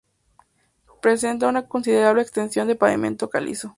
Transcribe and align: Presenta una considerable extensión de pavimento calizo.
Presenta 0.99 1.47
una 1.47 1.67
considerable 1.67 2.23
extensión 2.23 2.67
de 2.67 2.75
pavimento 2.75 3.29
calizo. 3.29 3.69